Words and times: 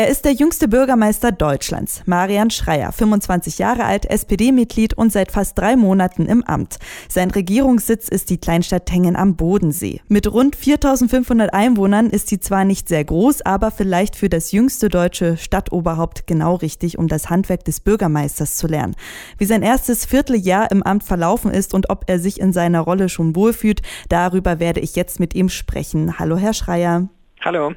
Er 0.00 0.08
ist 0.08 0.24
der 0.24 0.32
jüngste 0.32 0.66
Bürgermeister 0.66 1.30
Deutschlands, 1.30 2.00
Marian 2.06 2.48
Schreier, 2.48 2.90
25 2.90 3.58
Jahre 3.58 3.84
alt, 3.84 4.06
SPD-Mitglied 4.06 4.94
und 4.94 5.12
seit 5.12 5.30
fast 5.30 5.58
drei 5.58 5.76
Monaten 5.76 6.24
im 6.24 6.42
Amt. 6.42 6.78
Sein 7.10 7.30
Regierungssitz 7.30 8.08
ist 8.08 8.30
die 8.30 8.38
Kleinstadt 8.38 8.86
Tengen 8.86 9.14
am 9.14 9.36
Bodensee. 9.36 10.00
Mit 10.08 10.32
rund 10.32 10.56
4500 10.56 11.52
Einwohnern 11.52 12.08
ist 12.08 12.28
sie 12.28 12.40
zwar 12.40 12.64
nicht 12.64 12.88
sehr 12.88 13.04
groß, 13.04 13.42
aber 13.42 13.70
vielleicht 13.70 14.16
für 14.16 14.30
das 14.30 14.52
jüngste 14.52 14.88
deutsche 14.88 15.36
Stadtoberhaupt 15.36 16.26
genau 16.26 16.54
richtig, 16.54 16.96
um 16.96 17.06
das 17.06 17.28
Handwerk 17.28 17.66
des 17.66 17.80
Bürgermeisters 17.80 18.56
zu 18.56 18.68
lernen. 18.68 18.96
Wie 19.36 19.44
sein 19.44 19.62
erstes 19.62 20.06
Vierteljahr 20.06 20.70
im 20.70 20.82
Amt 20.82 21.04
verlaufen 21.04 21.50
ist 21.50 21.74
und 21.74 21.90
ob 21.90 22.04
er 22.06 22.18
sich 22.18 22.40
in 22.40 22.54
seiner 22.54 22.80
Rolle 22.80 23.10
schon 23.10 23.36
wohlfühlt, 23.36 23.82
darüber 24.08 24.60
werde 24.60 24.80
ich 24.80 24.96
jetzt 24.96 25.20
mit 25.20 25.34
ihm 25.34 25.50
sprechen. 25.50 26.18
Hallo, 26.18 26.38
Herr 26.38 26.54
Schreier. 26.54 27.10
Hallo. 27.42 27.72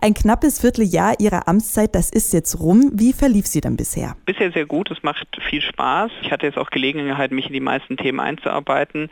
Ein 0.00 0.14
knappes 0.14 0.60
Vierteljahr 0.60 1.14
Ihrer 1.18 1.48
Amtszeit, 1.48 1.96
das 1.96 2.10
ist 2.10 2.32
jetzt 2.32 2.60
rum. 2.60 2.92
Wie 2.94 3.12
verlief 3.12 3.44
sie 3.44 3.60
denn 3.60 3.76
bisher? 3.76 4.14
Bisher 4.24 4.52
sehr 4.52 4.66
gut. 4.66 4.88
Es 4.92 5.02
macht 5.02 5.26
viel 5.48 5.60
Spaß. 5.60 6.12
Ich 6.22 6.30
hatte 6.30 6.46
jetzt 6.46 6.56
auch 6.56 6.70
Gelegenheit, 6.70 7.32
mich 7.32 7.46
in 7.46 7.52
die 7.52 7.60
meisten 7.60 7.96
Themen 7.96 8.20
einzuarbeiten. 8.20 9.10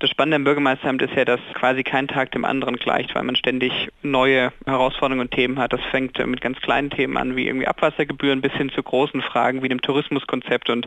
Das 0.00 0.10
Spannende 0.10 0.36
am 0.36 0.44
Bürgermeisteramt 0.44 1.02
ist 1.02 1.14
ja, 1.14 1.24
dass 1.24 1.40
quasi 1.54 1.82
kein 1.82 2.06
Tag 2.06 2.30
dem 2.30 2.44
anderen 2.44 2.76
gleicht, 2.76 3.14
weil 3.16 3.24
man 3.24 3.34
ständig 3.34 3.72
neue 4.02 4.52
Herausforderungen 4.64 5.22
und 5.22 5.32
Themen 5.32 5.58
hat. 5.58 5.72
Das 5.72 5.80
fängt 5.90 6.24
mit 6.24 6.40
ganz 6.40 6.58
kleinen 6.60 6.90
Themen 6.90 7.16
an, 7.16 7.34
wie 7.34 7.46
irgendwie 7.46 7.66
Abwassergebühren, 7.66 8.40
bis 8.40 8.52
hin 8.52 8.70
zu 8.72 8.80
großen 8.80 9.22
Fragen 9.22 9.62
wie 9.62 9.68
dem 9.68 9.82
Tourismuskonzept 9.82 10.70
und 10.70 10.86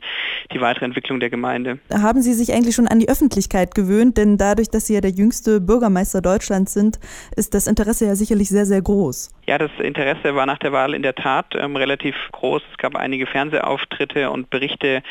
die 0.53 0.61
weitere 0.61 0.85
Entwicklung 0.85 1.19
der 1.19 1.29
Gemeinde. 1.29 1.79
Haben 1.91 2.21
Sie 2.21 2.33
sich 2.33 2.53
eigentlich 2.53 2.75
schon 2.75 2.87
an 2.87 2.99
die 2.99 3.09
Öffentlichkeit 3.09 3.75
gewöhnt? 3.75 4.17
Denn 4.17 4.37
dadurch, 4.37 4.69
dass 4.69 4.87
Sie 4.87 4.93
ja 4.93 5.01
der 5.01 5.11
jüngste 5.11 5.59
Bürgermeister 5.59 6.21
Deutschlands 6.21 6.73
sind, 6.73 6.99
ist 7.35 7.53
das 7.53 7.67
Interesse 7.67 8.05
ja 8.05 8.15
sicherlich 8.15 8.47
sehr, 8.47 8.65
sehr 8.65 8.81
groß. 8.81 9.31
Ja, 9.51 9.57
das 9.57 9.71
Interesse 9.83 10.33
war 10.33 10.45
nach 10.45 10.59
der 10.59 10.71
Wahl 10.71 10.93
in 10.93 11.01
der 11.01 11.13
Tat 11.13 11.55
ähm, 11.55 11.75
relativ 11.75 12.15
groß. 12.31 12.61
Es 12.71 12.77
gab 12.77 12.95
einige 12.95 13.27
Fernsehauftritte 13.27 14.31
und 14.31 14.49
Berichte 14.49 15.03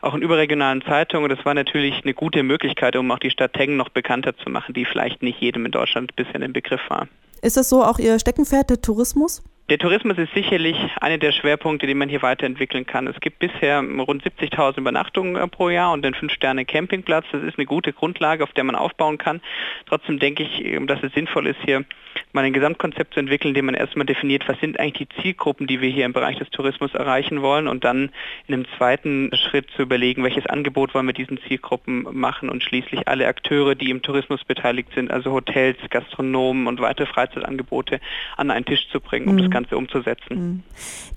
auch 0.00 0.14
in 0.14 0.22
überregionalen 0.22 0.80
Zeitungen. 0.80 1.28
Das 1.28 1.44
war 1.44 1.52
natürlich 1.52 2.02
eine 2.02 2.14
gute 2.14 2.42
Möglichkeit, 2.42 2.96
um 2.96 3.10
auch 3.10 3.18
die 3.18 3.28
Stadt 3.28 3.52
Tengen 3.52 3.76
noch 3.76 3.90
bekannter 3.90 4.34
zu 4.34 4.48
machen, 4.48 4.72
die 4.72 4.86
vielleicht 4.86 5.22
nicht 5.22 5.42
jedem 5.42 5.66
in 5.66 5.72
Deutschland 5.72 6.16
bisher 6.16 6.40
im 6.40 6.54
Begriff 6.54 6.80
war. 6.88 7.06
Ist 7.42 7.58
das 7.58 7.68
so 7.68 7.84
auch 7.84 7.98
Ihr 7.98 8.18
Steckenpferd, 8.18 8.70
der 8.70 8.80
Tourismus? 8.80 9.42
Der 9.72 9.78
Tourismus 9.78 10.18
ist 10.18 10.34
sicherlich 10.34 10.76
einer 11.00 11.16
der 11.16 11.32
Schwerpunkte, 11.32 11.86
die 11.86 11.94
man 11.94 12.10
hier 12.10 12.20
weiterentwickeln 12.20 12.84
kann. 12.84 13.06
Es 13.06 13.18
gibt 13.20 13.38
bisher 13.38 13.78
rund 13.80 14.22
70.000 14.22 14.76
Übernachtungen 14.76 15.34
äh, 15.36 15.48
pro 15.48 15.70
Jahr 15.70 15.94
und 15.94 16.04
den 16.04 16.12
5-Sterne-Campingplatz. 16.12 17.24
Das 17.32 17.42
ist 17.42 17.56
eine 17.56 17.64
gute 17.64 17.94
Grundlage, 17.94 18.44
auf 18.44 18.52
der 18.52 18.64
man 18.64 18.76
aufbauen 18.76 19.16
kann. 19.16 19.40
Trotzdem 19.86 20.18
denke 20.18 20.42
ich, 20.42 20.62
ähm, 20.62 20.86
dass 20.86 21.02
es 21.02 21.14
sinnvoll 21.14 21.46
ist, 21.46 21.56
hier 21.64 21.86
mal 22.32 22.44
ein 22.44 22.52
Gesamtkonzept 22.52 23.14
zu 23.14 23.20
entwickeln, 23.20 23.50
in 23.50 23.54
dem 23.54 23.66
man 23.66 23.74
erstmal 23.74 24.06
definiert, 24.06 24.48
was 24.48 24.58
sind 24.60 24.78
eigentlich 24.78 25.08
die 25.08 25.22
Zielgruppen, 25.22 25.66
die 25.66 25.80
wir 25.80 25.88
hier 25.88 26.04
im 26.04 26.12
Bereich 26.12 26.38
des 26.38 26.50
Tourismus 26.50 26.94
erreichen 26.94 27.42
wollen 27.42 27.68
und 27.68 27.84
dann 27.84 28.10
in 28.46 28.54
einem 28.54 28.66
zweiten 28.76 29.30
Schritt 29.34 29.70
zu 29.76 29.82
überlegen, 29.82 30.22
welches 30.22 30.46
Angebot 30.46 30.94
wollen 30.94 31.06
wir 31.06 31.14
diesen 31.14 31.38
Zielgruppen 31.48 32.06
machen 32.12 32.48
und 32.48 32.62
schließlich 32.62 33.08
alle 33.08 33.26
Akteure, 33.26 33.74
die 33.74 33.90
im 33.90 34.02
Tourismus 34.02 34.44
beteiligt 34.44 34.90
sind, 34.94 35.10
also 35.10 35.32
Hotels, 35.32 35.78
Gastronomen 35.90 36.66
und 36.66 36.80
weitere 36.80 37.06
Freizeitangebote 37.06 38.00
an 38.36 38.50
einen 38.50 38.64
Tisch 38.64 38.88
zu 38.90 39.00
bringen, 39.00 39.28
um 39.28 39.34
mhm. 39.36 39.42
das 39.42 39.50
Ganze 39.50 39.61
umzusetzen. 39.70 40.34
Mhm. 40.34 40.62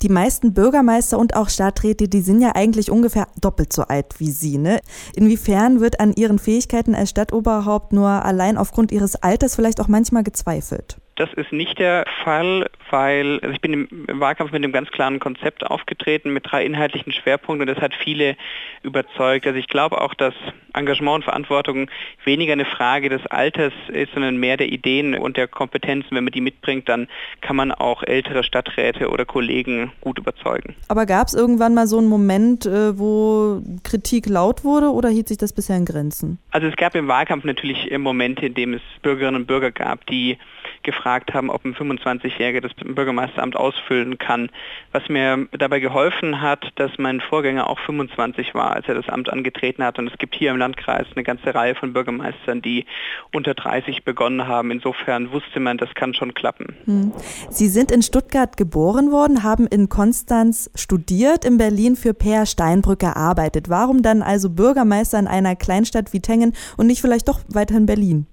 Die 0.02 0.10
meisten 0.10 0.54
Bürgermeister 0.54 1.18
und 1.18 1.36
auch 1.36 1.50
Stadträte, 1.50 2.08
die 2.08 2.22
sind 2.22 2.42
ja 2.42 2.52
eigentlich 2.54 2.92
ungefähr 2.92 3.28
doppelt 3.42 3.74
so 3.74 3.84
alt 3.84 4.20
wie 4.20 4.30
Sie. 4.30 4.58
Ne? 4.58 4.80
Inwiefern 5.16 5.80
wird 5.80 6.00
an 6.00 6.14
Ihren 6.14 6.38
Fähigkeiten 6.38 6.94
als 6.94 7.10
Stadtoberhaupt 7.10 7.94
nur 7.94 8.10
allein 8.10 8.58
aufgrund 8.58 8.92
Ihres 8.92 9.16
Alters 9.16 9.56
vielleicht 9.56 9.80
auch 9.80 9.88
manchmal 9.88 10.24
gezweifelt? 10.24 10.98
Das 11.16 11.32
ist 11.34 11.54
nicht 11.54 11.80
der 11.80 12.06
Fall, 12.26 12.70
weil 12.92 13.40
also 13.40 13.54
ich 13.54 13.62
bin 13.62 13.88
im 13.88 14.20
Wahlkampf 14.20 14.52
mit 14.52 14.62
einem 14.62 14.74
ganz 14.74 14.92
klaren 14.92 15.20
Konzept 15.20 15.66
aufgetreten, 15.66 16.34
mit 16.34 16.52
drei 16.52 16.66
inhaltlichen 16.66 17.14
Schwerpunkten 17.14 17.68
und 17.70 17.74
das 17.74 17.82
hat 17.82 17.94
viele 17.96 18.36
überzeugt. 18.84 19.48
Also 19.48 19.58
ich 19.58 19.68
glaube 19.68 20.02
auch, 20.02 20.14
dass 20.14 20.34
Engagement 20.74 21.16
und 21.16 21.24
Verantwortung 21.24 21.90
weniger 22.26 22.52
eine 22.52 22.66
Frage 22.66 23.08
des 23.08 23.26
Alters 23.28 23.72
ist, 23.88 24.12
sondern 24.14 24.36
mehr 24.36 24.58
der 24.58 24.68
Ideen 24.68 25.16
und 25.16 25.38
der 25.38 25.48
Kompetenzen. 25.48 26.10
Wenn 26.12 26.26
man 26.26 26.34
die 26.34 26.42
mitbringt, 26.42 26.90
dann 26.90 27.08
kann 27.40 27.56
man 27.56 27.72
auch 27.72 28.04
ältere 28.04 28.44
Stadträte 28.44 29.10
oder 29.10 29.24
Kollegen 29.24 29.94
gut 30.02 30.20
überzeugen. 30.20 30.76
Aber 30.90 31.06
gab 31.06 31.28
es 31.28 31.34
irgendwann 31.34 31.74
mal 31.74 31.88
so 31.88 31.98
einen 31.98 32.10
Moment, 32.10 32.66
äh, 32.66 33.00
wo 33.00 33.62
Kritik 33.84 34.28
laut 34.28 34.66
wurde 34.66 34.92
oder 34.92 35.08
hielt 35.08 35.30
sich 35.30 35.38
das 35.38 35.54
bisher 35.54 35.78
in 35.78 35.86
Grenzen? 35.86 36.40
Also 36.52 36.68
es 36.68 36.76
gab 36.76 36.94
im 36.96 37.08
Wahlkampf 37.08 37.46
natürlich 37.46 37.90
Momente, 37.98 38.46
in 38.46 38.54
denen 38.54 38.74
es 38.74 38.82
Bürgerinnen 39.02 39.42
und 39.42 39.48
Bürger 39.48 39.72
gab, 39.72 40.06
die 40.08 40.38
gefragt 40.84 41.05
haben, 41.06 41.50
ob 41.50 41.64
ein 41.64 41.76
25-Jähriger 41.76 42.62
das 42.62 42.74
Bürgermeisteramt 42.74 43.56
ausfüllen 43.56 44.18
kann. 44.18 44.50
Was 44.92 45.08
mir 45.08 45.48
dabei 45.58 45.80
geholfen 45.80 46.42
hat, 46.42 46.72
dass 46.76 46.92
mein 46.98 47.22
Vorgänger 47.22 47.70
auch 47.70 47.80
25 47.80 48.56
war, 48.56 48.72
als 48.72 48.88
er 48.88 48.96
das 48.96 49.08
Amt 49.08 49.30
angetreten 49.30 49.84
hat. 49.84 50.00
Und 50.00 50.08
es 50.12 50.18
gibt 50.18 50.36
hier 50.36 50.52
im 50.52 50.58
Landkreis 50.58 51.06
eine 51.16 51.24
ganze 51.24 51.54
Reihe 51.54 51.76
von 51.76 51.94
Bürgermeistern, 51.94 52.62
die 52.62 52.86
unter 53.32 53.54
30 53.54 54.04
begonnen 54.04 54.48
haben. 54.48 54.72
Insofern 54.72 55.32
wusste 55.32 55.60
man, 55.60 55.78
das 55.78 55.94
kann 55.94 56.14
schon 56.14 56.34
klappen. 56.34 56.76
Hm. 56.86 57.14
Sie 57.50 57.68
sind 57.68 57.92
in 57.92 58.02
Stuttgart 58.02 58.58
geboren 58.58 59.12
worden, 59.12 59.44
haben 59.44 59.68
in 59.68 59.90
Konstanz 59.90 60.72
studiert, 60.76 61.46
in 61.46 61.58
Berlin 61.58 61.96
für 61.96 62.14
Per 62.14 62.46
Steinbrück 62.46 63.00
gearbeitet. 63.00 63.70
Warum 63.70 64.02
dann 64.02 64.22
also 64.22 64.50
Bürgermeister 64.50 65.20
in 65.20 65.28
einer 65.28 65.56
Kleinstadt 65.56 66.14
wie 66.14 66.20
Tengen 66.20 66.54
und 66.78 66.88
nicht 66.88 67.02
vielleicht 67.02 67.28
doch 67.28 67.42
weiter 67.48 67.78
in 67.78 67.86
Berlin? 67.86 68.28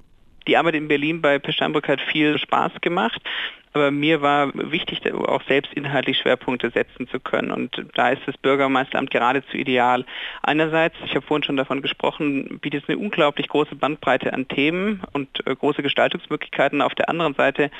Die 0.47 0.56
Arbeit 0.56 0.75
in 0.75 0.88
Berlin 0.88 1.20
bei 1.20 1.38
Per 1.38 1.53
Steinbrück 1.53 1.88
hat 1.88 2.00
viel 2.00 2.38
Spaß 2.38 2.72
gemacht. 2.80 3.20
Aber 3.75 3.91
mir 3.91 4.20
war 4.20 4.50
wichtig, 4.54 5.00
auch 5.14 5.42
selbst 5.48 5.72
inhaltlich 5.72 6.19
Schwerpunkte 6.19 6.70
setzen 6.70 7.08
zu 7.08 7.19
können. 7.20 7.50
Und 7.50 7.82
da 7.94 8.10
ist 8.10 8.20
das 8.26 8.36
Bürgermeisteramt 8.36 9.10
geradezu 9.10 9.56
ideal. 9.56 10.04
Einerseits, 10.42 10.94
ich 11.06 11.14
habe 11.14 11.26
vorhin 11.26 11.42
schon 11.42 11.56
davon 11.56 11.80
gesprochen, 11.80 12.58
bietet 12.60 12.82
es 12.82 12.88
eine 12.88 12.98
unglaublich 12.98 13.48
große 13.48 13.75
Bandbreite 13.75 14.34
an 14.34 14.47
Themen 14.48 15.00
und 15.12 15.28
äh, 15.47 15.56
große 15.56 15.82
Gestaltungsmöglichkeiten. 15.82 16.82
Auf 16.82 16.94
der 16.94 17.09
anderen 17.09 17.34
Seite 17.34 17.70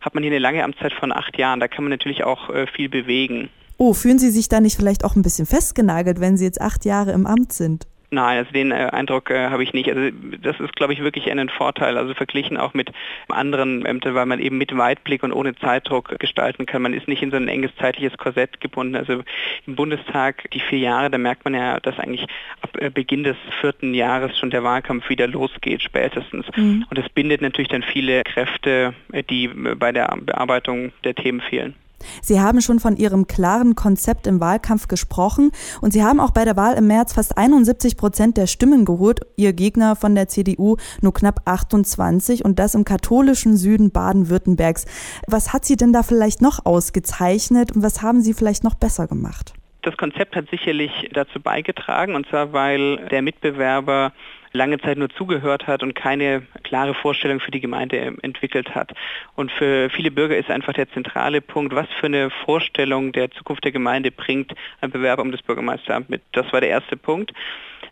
hat 0.00 0.14
man 0.14 0.22
hier 0.22 0.30
eine 0.30 0.38
lange 0.38 0.62
Amtszeit 0.62 0.92
von 0.92 1.10
acht 1.10 1.36
Jahren. 1.36 1.58
Da 1.58 1.66
kann 1.66 1.82
man 1.82 1.90
natürlich 1.90 2.22
auch 2.22 2.50
äh, 2.50 2.68
viel 2.68 2.88
bewegen. 2.88 3.48
Oh, 3.76 3.92
fühlen 3.92 4.18
Sie 4.18 4.30
sich 4.30 4.48
da 4.48 4.60
nicht 4.60 4.76
vielleicht 4.76 5.04
auch 5.04 5.16
ein 5.16 5.22
bisschen 5.22 5.46
festgenagelt, 5.46 6.20
wenn 6.20 6.36
Sie 6.36 6.44
jetzt 6.44 6.60
acht 6.60 6.84
Jahre 6.84 7.12
im 7.12 7.26
Amt 7.26 7.52
sind? 7.52 7.86
Nein, 8.12 8.38
also 8.38 8.50
den 8.50 8.72
äh, 8.72 8.88
Eindruck 8.92 9.30
äh, 9.30 9.50
habe 9.50 9.62
ich 9.62 9.72
nicht. 9.72 9.88
Also 9.88 10.10
das 10.42 10.58
ist, 10.58 10.74
glaube 10.74 10.92
ich, 10.92 11.02
wirklich 11.02 11.30
ein 11.30 11.48
Vorteil. 11.48 11.96
Also 11.96 12.12
verglichen 12.14 12.56
auch 12.56 12.74
mit 12.74 12.90
anderen 13.28 13.86
Ämtern, 13.86 14.14
weil 14.14 14.26
man 14.26 14.40
eben 14.40 14.58
mit 14.58 14.76
Weitblick 14.76 15.22
und 15.22 15.32
ohne 15.32 15.54
Zeitdruck 15.54 16.18
gestalten 16.18 16.66
kann. 16.66 16.82
Man 16.82 16.92
ist 16.92 17.06
nicht 17.06 17.22
in 17.22 17.30
so 17.30 17.36
ein 17.36 17.46
enges 17.46 17.70
zeitliches 17.76 18.18
Korsett 18.18 18.60
gebunden. 18.60 18.96
Also 18.96 19.22
im 19.66 19.76
Bundestag 19.76 20.50
die 20.50 20.60
vier 20.60 20.80
Jahre, 20.80 21.10
da 21.10 21.18
merkt 21.18 21.44
man 21.44 21.54
ja, 21.54 21.78
dass 21.78 21.98
eigentlich 22.00 22.26
ab 22.62 22.70
äh, 22.80 22.90
Beginn 22.90 23.22
des 23.22 23.36
vierten 23.60 23.94
Jahres 23.94 24.36
schon 24.36 24.50
der 24.50 24.64
Wahlkampf 24.64 25.08
wieder 25.08 25.28
losgeht, 25.28 25.82
spätestens. 25.82 26.46
Mhm. 26.56 26.86
Und 26.90 26.98
das 26.98 27.08
bindet 27.10 27.42
natürlich 27.42 27.68
dann 27.68 27.84
viele 27.84 28.24
Kräfte, 28.24 28.92
äh, 29.12 29.22
die 29.22 29.46
bei 29.48 29.92
der 29.92 30.16
Bearbeitung 30.20 30.92
der 31.04 31.14
Themen 31.14 31.40
fehlen. 31.40 31.76
Sie 32.22 32.40
haben 32.40 32.60
schon 32.60 32.80
von 32.80 32.96
Ihrem 32.96 33.26
klaren 33.26 33.74
Konzept 33.74 34.26
im 34.26 34.40
Wahlkampf 34.40 34.88
gesprochen 34.88 35.52
und 35.80 35.92
Sie 35.92 36.02
haben 36.02 36.20
auch 36.20 36.30
bei 36.30 36.44
der 36.44 36.56
Wahl 36.56 36.74
im 36.74 36.86
März 36.86 37.12
fast 37.12 37.36
71 37.36 37.96
Prozent 37.96 38.36
der 38.36 38.46
Stimmen 38.46 38.84
geholt. 38.84 39.20
Ihr 39.36 39.52
Gegner 39.52 39.96
von 39.96 40.14
der 40.14 40.28
CDU 40.28 40.76
nur 41.00 41.14
knapp 41.14 41.42
28 41.44 42.44
und 42.44 42.58
das 42.58 42.74
im 42.74 42.84
katholischen 42.84 43.56
Süden 43.56 43.90
Baden-Württembergs. 43.90 44.84
Was 45.26 45.52
hat 45.52 45.64
Sie 45.64 45.76
denn 45.76 45.92
da 45.92 46.02
vielleicht 46.02 46.42
noch 46.42 46.64
ausgezeichnet 46.64 47.72
und 47.72 47.82
was 47.82 48.02
haben 48.02 48.22
Sie 48.22 48.34
vielleicht 48.34 48.64
noch 48.64 48.74
besser 48.74 49.06
gemacht? 49.06 49.54
Das 49.82 49.96
Konzept 49.96 50.36
hat 50.36 50.50
sicherlich 50.50 51.08
dazu 51.12 51.40
beigetragen, 51.40 52.14
und 52.14 52.28
zwar 52.28 52.52
weil 52.52 52.96
der 53.08 53.22
Mitbewerber 53.22 54.12
lange 54.52 54.78
Zeit 54.80 54.98
nur 54.98 55.08
zugehört 55.10 55.66
hat 55.66 55.82
und 55.82 55.94
keine 55.94 56.42
klare 56.64 56.94
Vorstellung 56.94 57.40
für 57.40 57.50
die 57.50 57.60
Gemeinde 57.60 57.98
entwickelt 58.22 58.74
hat. 58.74 58.92
Und 59.36 59.50
für 59.52 59.90
viele 59.90 60.10
Bürger 60.10 60.36
ist 60.36 60.50
einfach 60.50 60.72
der 60.72 60.90
zentrale 60.90 61.40
Punkt, 61.40 61.74
was 61.74 61.86
für 62.00 62.06
eine 62.06 62.30
Vorstellung 62.30 63.12
der 63.12 63.30
Zukunft 63.30 63.64
der 63.64 63.72
Gemeinde 63.72 64.10
bringt 64.10 64.52
ein 64.80 64.90
Bewerber 64.90 65.22
um 65.22 65.32
das 65.32 65.42
Bürgermeisteramt 65.42 66.10
mit. 66.10 66.22
Das 66.32 66.52
war 66.52 66.60
der 66.60 66.70
erste 66.70 66.96
Punkt. 66.96 67.32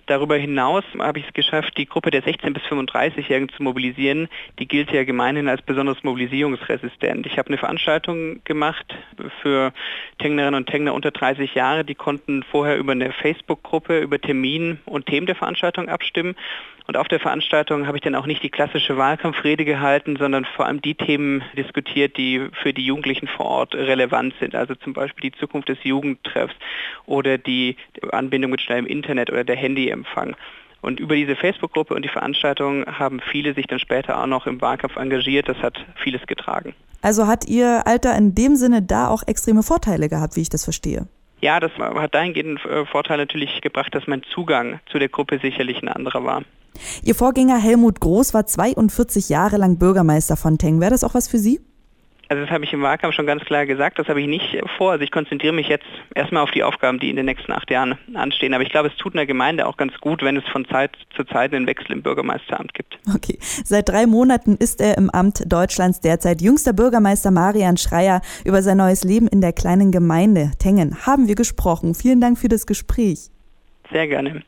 Darüber 0.06 0.36
hinaus 0.36 0.84
habe 0.98 1.18
ich 1.18 1.26
es 1.26 1.34
geschafft, 1.34 1.76
die 1.76 1.84
Gruppe 1.84 2.10
der 2.10 2.24
16- 2.24 2.54
bis 2.54 2.62
35-Jährigen 2.62 3.50
zu 3.50 3.62
mobilisieren. 3.62 4.28
Die 4.58 4.66
gilt 4.66 4.90
ja 4.90 5.04
gemeinhin 5.04 5.48
als 5.48 5.60
besonders 5.60 6.02
mobilisierungsresistent. 6.02 7.26
Ich 7.26 7.36
habe 7.38 7.48
eine 7.48 7.58
Veranstaltung 7.58 8.42
gemacht 8.44 8.86
für 9.42 9.72
Tengnerinnen 10.18 10.54
und 10.54 10.66
Tengner 10.66 10.94
unter 10.94 11.10
30 11.10 11.54
Jahre. 11.54 11.84
Die 11.84 11.94
konnten 11.94 12.42
vorher 12.42 12.76
über 12.76 12.92
eine 12.92 13.12
Facebook-Gruppe 13.12 14.00
über 14.00 14.20
Termin 14.20 14.78
und 14.84 15.06
Themen 15.06 15.26
der 15.26 15.36
Veranstaltung 15.36 15.88
abstimmen. 15.88 16.36
Und 16.86 16.96
auf 16.96 17.06
der 17.06 17.20
Veranstaltung 17.20 17.86
habe 17.86 17.98
ich 17.98 18.02
dann 18.02 18.14
auch 18.14 18.24
nicht 18.24 18.42
die 18.42 18.48
klassische 18.48 18.96
Wahlkampfrede 18.96 19.66
gehalten, 19.66 20.16
sondern 20.16 20.46
vor 20.46 20.64
allem 20.64 20.80
die 20.80 20.94
Themen 20.94 21.42
diskutiert, 21.54 22.16
die 22.16 22.48
für 22.62 22.72
die 22.72 22.84
Jugendlichen 22.84 23.28
vor 23.28 23.46
Ort 23.46 23.74
relevant 23.74 24.34
sind. 24.40 24.54
Also 24.54 24.74
zum 24.74 24.94
Beispiel 24.94 25.30
die 25.30 25.38
Zukunft 25.38 25.68
des 25.68 25.84
Jugendtreffs 25.84 26.54
oder 27.04 27.36
die 27.36 27.76
Anbindung 28.10 28.52
mit 28.52 28.62
schnellem 28.62 28.86
Internet 28.86 29.30
oder 29.30 29.44
der 29.44 29.56
Handyempfang. 29.56 30.34
Und 30.80 31.00
über 31.00 31.16
diese 31.16 31.36
Facebook-Gruppe 31.36 31.94
und 31.94 32.02
die 32.04 32.08
Veranstaltung 32.08 32.86
haben 32.86 33.20
viele 33.30 33.54
sich 33.54 33.66
dann 33.66 33.78
später 33.78 34.20
auch 34.22 34.26
noch 34.26 34.46
im 34.46 34.60
Wahlkampf 34.60 34.96
engagiert. 34.96 35.48
Das 35.48 35.58
hat 35.58 35.78
vieles 36.02 36.26
getragen. 36.26 36.74
Also 37.02 37.26
hat 37.26 37.46
Ihr 37.46 37.86
Alter 37.86 38.16
in 38.16 38.34
dem 38.34 38.56
Sinne 38.56 38.82
da 38.82 39.08
auch 39.08 39.22
extreme 39.26 39.62
Vorteile 39.62 40.08
gehabt, 40.08 40.36
wie 40.36 40.42
ich 40.42 40.48
das 40.48 40.64
verstehe? 40.64 41.06
Ja, 41.40 41.60
das 41.60 41.70
hat 41.78 42.14
dahingehend 42.14 42.64
einen 42.66 42.86
Vorteil 42.86 43.18
natürlich 43.18 43.60
gebracht, 43.60 43.94
dass 43.94 44.06
mein 44.06 44.22
Zugang 44.34 44.80
zu 44.90 44.98
der 44.98 45.08
Gruppe 45.08 45.38
sicherlich 45.40 45.80
ein 45.82 45.88
anderer 45.88 46.24
war. 46.24 46.42
Ihr 47.02 47.14
Vorgänger 47.14 47.58
Helmut 47.58 48.00
Groß 48.00 48.34
war 48.34 48.46
42 48.46 49.28
Jahre 49.28 49.56
lang 49.56 49.78
Bürgermeister 49.78 50.36
von 50.36 50.58
Teng. 50.58 50.80
Wäre 50.80 50.90
das 50.90 51.04
auch 51.04 51.14
was 51.14 51.28
für 51.28 51.38
Sie? 51.38 51.60
Also 52.30 52.42
das 52.42 52.50
habe 52.50 52.64
ich 52.64 52.72
im 52.74 52.82
Wahlkampf 52.82 53.14
schon 53.14 53.26
ganz 53.26 53.42
klar 53.44 53.64
gesagt, 53.64 53.98
das 53.98 54.08
habe 54.08 54.20
ich 54.20 54.26
nicht 54.26 54.58
vor. 54.76 54.92
Also 54.92 55.02
ich 55.02 55.10
konzentriere 55.10 55.54
mich 55.54 55.68
jetzt 55.68 55.86
erstmal 56.14 56.42
auf 56.42 56.50
die 56.50 56.62
Aufgaben, 56.62 56.98
die 56.98 57.08
in 57.08 57.16
den 57.16 57.24
nächsten 57.24 57.52
acht 57.52 57.70
Jahren 57.70 57.96
anstehen. 58.14 58.52
Aber 58.52 58.62
ich 58.62 58.68
glaube, 58.68 58.88
es 58.88 58.96
tut 58.96 59.14
einer 59.14 59.24
Gemeinde 59.24 59.66
auch 59.66 59.78
ganz 59.78 59.94
gut, 59.98 60.22
wenn 60.22 60.36
es 60.36 60.44
von 60.48 60.66
Zeit 60.66 60.90
zu 61.16 61.24
Zeit 61.24 61.54
einen 61.54 61.66
Wechsel 61.66 61.92
im 61.92 62.02
Bürgermeisteramt 62.02 62.74
gibt. 62.74 62.98
Okay. 63.14 63.38
Seit 63.40 63.88
drei 63.88 64.06
Monaten 64.06 64.56
ist 64.56 64.82
er 64.82 64.98
im 64.98 65.08
Amt 65.08 65.50
Deutschlands 65.50 66.00
derzeit 66.00 66.42
jüngster 66.42 66.74
Bürgermeister 66.74 67.30
Marian 67.30 67.78
Schreier. 67.78 68.20
Über 68.44 68.62
sein 68.62 68.76
neues 68.76 69.04
Leben 69.04 69.26
in 69.26 69.40
der 69.40 69.54
kleinen 69.54 69.90
Gemeinde 69.90 70.50
Tengen 70.58 71.06
haben 71.06 71.28
wir 71.28 71.34
gesprochen. 71.34 71.94
Vielen 71.94 72.20
Dank 72.20 72.38
für 72.38 72.48
das 72.48 72.66
Gespräch. 72.66 73.30
Sehr 73.90 74.06
gerne. 74.06 74.42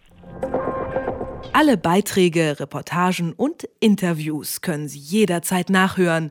Alle 1.52 1.76
Beiträge, 1.78 2.60
Reportagen 2.60 3.32
und 3.32 3.68
Interviews 3.80 4.60
können 4.60 4.88
Sie 4.88 4.98
jederzeit 4.98 5.70
nachhören 5.70 6.30